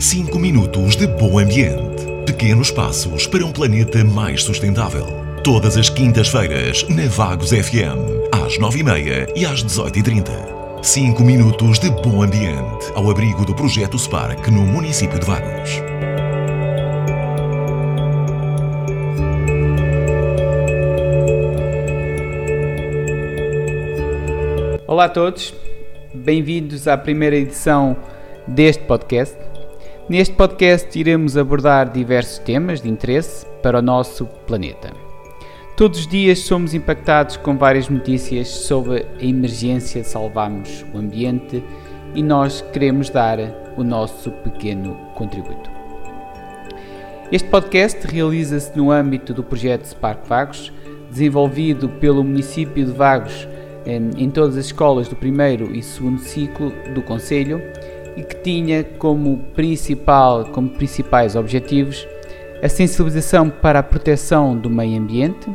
[0.00, 2.06] 5 minutos de bom ambiente.
[2.24, 5.06] Pequenos passos para um planeta mais sustentável.
[5.44, 10.82] Todas as quintas-feiras, na Vagos FM, às 9h30 e às 18h30.
[10.82, 15.70] 5 minutos de bom ambiente, ao abrigo do projeto Spark no município de Vagos.
[24.86, 25.52] Olá a todos,
[26.14, 27.94] bem-vindos à primeira edição
[28.48, 29.50] deste podcast.
[30.10, 34.90] Neste podcast iremos abordar diversos temas de interesse para o nosso planeta.
[35.76, 41.62] Todos os dias somos impactados com várias notícias sobre a emergência de salvarmos o ambiente
[42.12, 43.38] e nós queremos dar
[43.76, 45.70] o nosso pequeno contributo.
[47.30, 50.72] Este podcast realiza-se no âmbito do projeto Spark Vagos,
[51.08, 53.46] desenvolvido pelo município de Vagos
[53.86, 57.62] em todas as escolas do primeiro e segundo ciclo do Conselho
[58.16, 62.06] e que tinha como, principal, como principais objetivos
[62.62, 65.50] a sensibilização para a proteção do meio ambiente,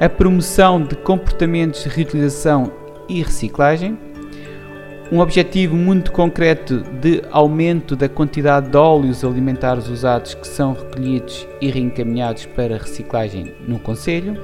[0.00, 2.72] a promoção de comportamentos de reutilização
[3.08, 3.98] e reciclagem,
[5.12, 11.46] um objetivo muito concreto de aumento da quantidade de óleos alimentares usados que são recolhidos
[11.60, 14.40] e reencaminhados para reciclagem no Conselho,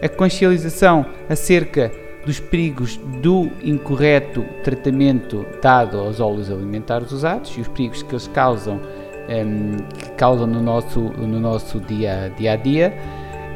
[0.00, 1.90] a consciencialização acerca
[2.24, 8.28] dos perigos do incorreto tratamento dado aos óleos alimentares usados e os perigos que eles
[8.28, 8.80] causam, um,
[9.28, 12.94] ehm, que causam no, nosso, no nosso dia, dia a dia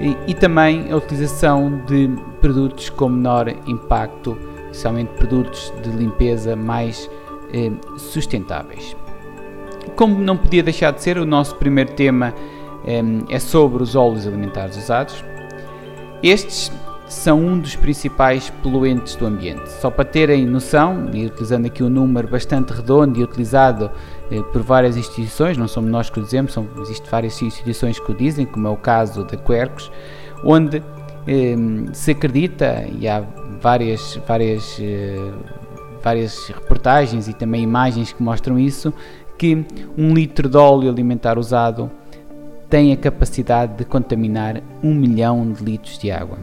[0.01, 2.11] e, e, também a utilização de
[2.41, 7.09] produtos com menor impacto, especialmente produtos de limpeza mais
[7.53, 8.97] eh, sustentáveis.
[9.95, 12.35] Como não podia deixar de ser, o nosso primeiro tema
[12.85, 15.25] eh, é sobre os óleos alimentares usados.
[16.23, 16.73] Estes
[17.13, 19.69] são um dos principais poluentes do ambiente.
[19.71, 23.91] Só para terem noção, e utilizando aqui um número bastante redondo e utilizado
[24.31, 28.11] eh, por várias instituições, não somos nós que o dizemos, são, existem várias instituições que
[28.11, 29.93] o dizem, como é o caso da Quercus,
[30.43, 30.83] onde
[31.27, 31.55] eh,
[31.93, 33.23] se acredita, e há
[33.61, 35.33] várias, várias, eh,
[36.03, 38.93] várias reportagens e também imagens que mostram isso,
[39.37, 39.67] que
[39.99, 41.91] um litro de óleo alimentar usado
[42.71, 46.39] tem a capacidade de contaminar um milhão de litros de água.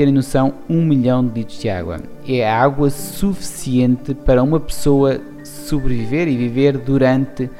[0.00, 2.00] Terem noção, 1 milhão de litros de água.
[2.26, 7.50] É água suficiente para uma pessoa sobreviver e viver durante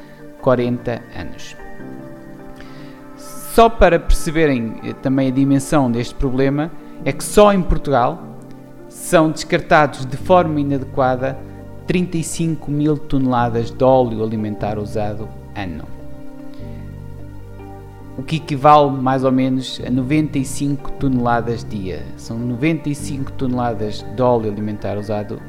[0.41, 1.55] 40 anos.
[3.53, 6.71] Só para perceberem eh, também a dimensão deste problema,
[7.05, 8.19] é que só em Portugal
[8.89, 11.37] são descartados de forma inadequada
[11.85, 16.00] 35 mil toneladas de óleo alimentar usado ano
[18.17, 22.03] o que equivale mais ou menos a 95 toneladas dia.
[22.17, 25.41] São 95 toneladas de óleo alimentar usado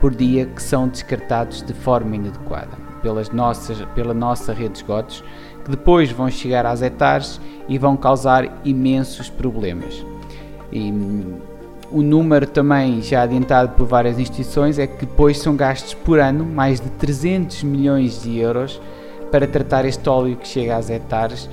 [0.00, 5.24] por dia que são descartados de forma inadequada pelas nossas, pela nossa rede de esgotos,
[5.64, 10.06] que depois vão chegar às hectares e vão causar imensos problemas.
[10.72, 10.92] E,
[11.90, 16.42] o número também já adiantado por várias instituições é que depois são gastos por ano
[16.42, 18.80] mais de 300 milhões de euros
[19.30, 21.50] para tratar este óleo que chega às hectares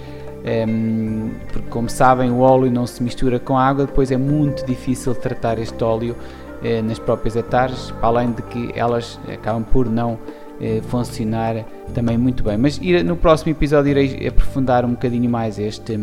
[1.51, 5.59] porque como sabem o óleo não se mistura com água, depois é muito difícil tratar
[5.59, 6.15] este óleo
[6.63, 10.17] eh, nas próprias hectares, além de que elas acabam por não
[10.61, 12.57] eh, funcionar também muito bem.
[12.57, 15.99] Mas no próximo episódio irei aprofundar um bocadinho mais este,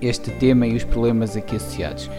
[0.00, 2.10] este tema e os problemas aqui associados.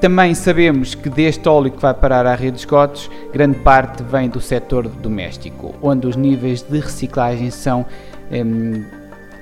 [0.00, 4.28] Também sabemos que deste óleo que vai parar à rede de esgotos, grande parte vem
[4.28, 7.86] do setor doméstico, onde os níveis de reciclagem são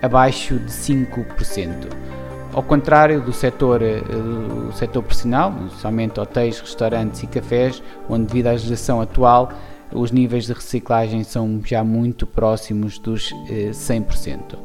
[0.02, 1.88] abaixo de 5%.
[2.52, 8.48] Ao contrário do setor, eh, do setor profissional, somente hotéis, restaurantes e cafés, onde devido
[8.48, 9.52] à legislação atual
[9.94, 13.30] os níveis de reciclagem são já muito próximos dos
[13.72, 14.54] 100%.
[14.54, 14.58] Eh,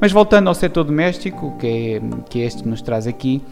[0.00, 3.42] Mas voltando ao setor doméstico, que é, que é este que nos traz aqui,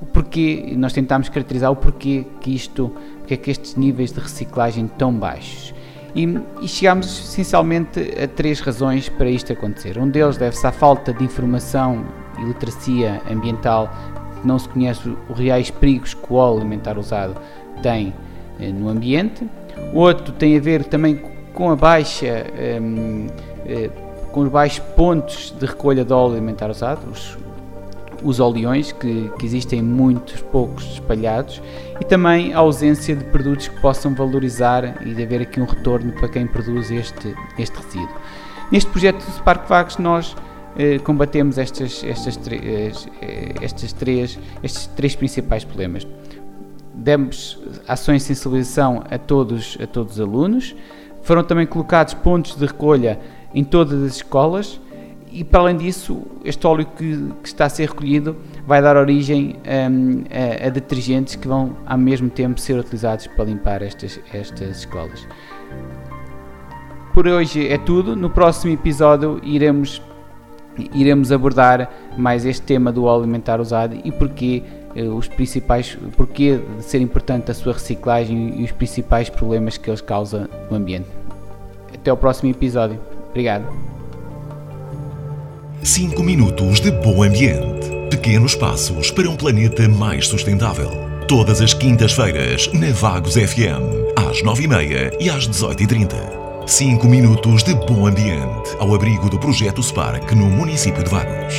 [0.00, 4.20] o porquê, nós tentamos caracterizar o porquê que isto, porque é que estes níveis de
[4.20, 5.74] reciclagem tão baixos.
[6.14, 6.24] E,
[6.62, 9.98] e chegámos essencialmente a três razões para isto acontecer.
[9.98, 12.04] Um deles deve-se à falta de informação
[12.38, 13.92] e literacia ambiental,
[14.44, 17.36] não se conhece os reais perigos que o óleo alimentar usado
[17.82, 18.14] tem
[18.60, 19.48] eh, no ambiente.
[19.92, 21.20] Outro tem a ver também
[21.52, 22.80] com a baixa, eh,
[23.66, 23.90] eh,
[24.32, 27.36] com os baixos pontos de recolha de óleo alimentar usado, os,
[28.22, 31.62] os oleões, que, que, existem muitos poucos espalhados,
[32.00, 36.12] e também a ausência de produtos que possam valorizar e de haver aqui um retorno
[36.12, 38.16] para quem produz este, este resíduo.
[38.70, 40.36] Neste projeto do Spark Vagos nós
[40.76, 42.92] eh, combatemos estas, estas, eh,
[43.62, 46.06] estas três, estes três principais problemas.
[46.94, 50.74] Demos ações de sensibilização a todos, a todos os alunos,
[51.22, 53.18] foram também colocados pontos de recolha
[53.54, 54.80] em todas as escolas
[55.32, 58.36] e para além disso, este óleo que, que, está a ser recolhido
[58.66, 59.56] vai dar origem
[59.90, 64.78] um, a, a, detergentes que vão ao mesmo tempo ser utilizados para limpar estas, estas
[64.78, 65.26] escolas.
[67.12, 68.14] Por hoje é tudo.
[68.14, 70.00] No próximo episódio iremos,
[70.94, 74.62] iremos abordar mais este tema do óleo alimentar usado e porquê
[74.94, 79.90] eh, os principais, porquê de ser importante a sua reciclagem e os principais problemas que
[79.90, 81.08] eles causam no ambiente.
[81.92, 83.00] Até o próximo episódio.
[83.30, 83.97] Obrigado.
[85.82, 87.88] 5 minutos de bom ambiente.
[88.10, 90.90] Pequenos passos para um planeta mais sustentável.
[91.28, 96.66] Todas as quintas-feiras na Vagos FM, às 9h30 e às 18h30.
[96.66, 101.54] 5 minutos de bom ambiente ao abrigo do projeto Spark no município de Vagos.